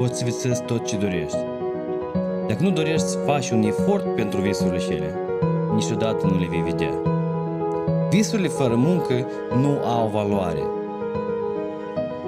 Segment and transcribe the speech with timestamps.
[0.00, 1.36] poți să visezi tot ce dorești.
[2.48, 5.14] Dacă nu dorești să faci un efort pentru visurile cele,
[5.74, 6.92] niciodată nu le vei vedea.
[8.10, 9.26] Visurile fără muncă
[9.60, 10.62] nu au valoare.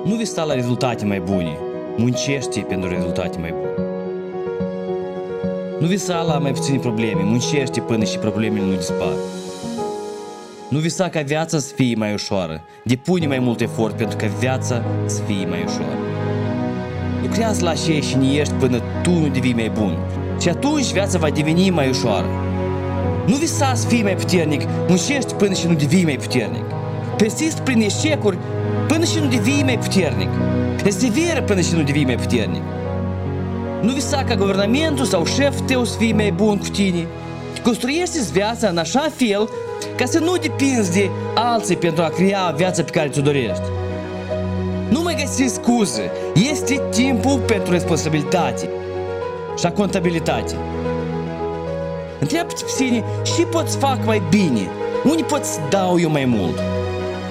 [0.05, 1.59] Nu visa la rezultate mai bune,
[1.97, 3.87] muncește pentru rezultate mai bune.
[5.81, 9.15] Nu visa la mai puține probleme, muncește până și problemele nu dispar.
[10.69, 14.83] Nu visa ca viața să fie mai ușoară, depune mai mult efort pentru ca viața
[15.07, 16.12] să fie mai ușoară.
[17.33, 19.99] Lucrează la ce și nu ești până tu nu devii mai bun.
[20.41, 22.27] Și atunci viața va deveni mai ușoară.
[23.27, 26.63] Nu visa să fii mai puternic, muncești până și nu devii mai puternic.
[27.17, 28.39] Persist prin eșecuri
[28.89, 30.29] până și nu devii mai puternic.
[30.83, 32.63] Perseveră până și nu devii mai puternic.
[33.81, 37.07] Nu visa ca guvernamentul sau șeful tău să fie mai bun cu tine.
[37.63, 39.49] Construiește viața în așa fel
[39.97, 43.63] ca să nu depinzi de alții pentru a crea viața pe care ți-o dorești.
[45.23, 46.11] Nu mai găsi scuze.
[46.51, 48.69] Este timpul pentru responsabilitate
[49.59, 50.55] și contabilitate.
[52.21, 54.69] Întreabă-te pe sine și pot să fac mai bine.
[55.05, 56.59] Unde pot să dau eu mai mult?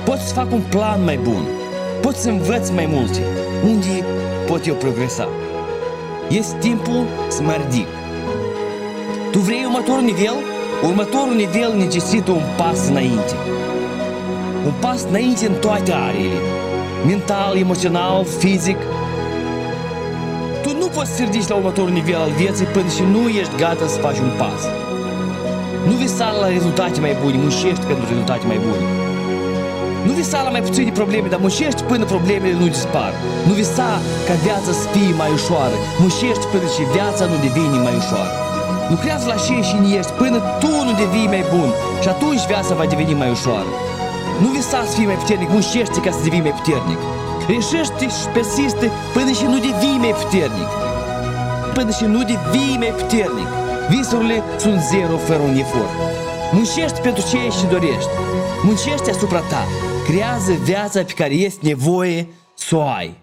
[0.05, 1.43] Pot să fac un plan mai bun.
[2.01, 3.19] Pot să învăț mai multe.
[3.63, 4.05] Unde
[4.47, 5.27] pot eu progresa?
[6.29, 7.87] Este timpul să mă ridic.
[9.31, 10.35] Tu vrei următorul nivel?
[10.83, 13.35] Următorul nivel necesită un pas înainte.
[14.65, 16.60] Un pas înainte în toate areile.
[17.05, 18.77] Mental, emoțional, fizic.
[20.63, 23.87] Tu nu poți să ridici la următorul nivel al vieții până și nu ești gata
[23.87, 24.61] să faci un pas.
[25.87, 28.85] Nu visa la rezultate mai bune, muncești pentru rezultate mai bune.
[30.05, 33.11] Nu visa la mai puține probleme, dar muncești până problemele nu dispar.
[33.47, 33.89] Nu visa
[34.27, 35.75] ca viața să fie mai ușoară.
[35.99, 38.33] Muncești până și viața nu devine mai ușoară.
[38.93, 41.69] Lucrează la ce și ești până tu nu devii mai bun
[42.01, 43.71] și atunci viața va deveni mai ușoară.
[44.41, 46.99] Nu visa să fii mai puternic, muncește ca să devii mai puternic.
[47.47, 50.69] Reșește și persiste până și nu devii mai puternic.
[51.73, 53.49] Până și nu devii mai puternic.
[53.89, 55.93] Visurile sunt zero fără un efort.
[56.51, 58.13] Muncești pentru ce și dorești.
[58.63, 59.63] Muncește asupra ta.
[60.07, 63.17] Creează viața pe care este nevoie să o ai.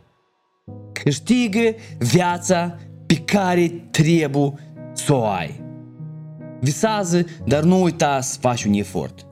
[0.93, 2.77] Câștigă viața
[3.07, 4.55] pe care trebuie
[4.93, 5.63] să o ai.
[6.61, 9.28] Visează, dar nu uita să faci un efort.